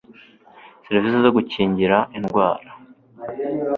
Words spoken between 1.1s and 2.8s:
zo gukingira indwara